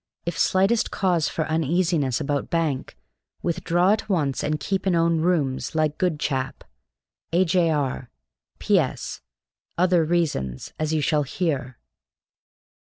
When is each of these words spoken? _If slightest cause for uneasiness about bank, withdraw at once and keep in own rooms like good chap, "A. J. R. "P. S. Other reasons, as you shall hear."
_If 0.25 0.35
slightest 0.35 0.89
cause 0.89 1.29
for 1.29 1.45
uneasiness 1.45 2.19
about 2.19 2.49
bank, 2.49 2.97
withdraw 3.43 3.91
at 3.91 4.09
once 4.09 4.43
and 4.43 4.59
keep 4.59 4.87
in 4.87 4.95
own 4.95 5.19
rooms 5.21 5.75
like 5.75 5.99
good 5.99 6.19
chap, 6.19 6.63
"A. 7.31 7.45
J. 7.45 7.69
R. 7.69 8.09
"P. 8.57 8.79
S. 8.79 9.21
Other 9.77 10.03
reasons, 10.03 10.73
as 10.79 10.91
you 10.91 11.01
shall 11.01 11.21
hear." 11.21 11.77